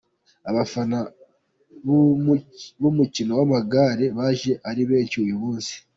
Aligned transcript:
Abafana 0.49 0.97
b'umucyino 2.81 3.31
w'amagare 3.39 4.05
baje 4.17 4.51
ari 4.69 4.81
benshi 4.89 5.15
uyu 5.23 5.35
munsi. 5.41 5.73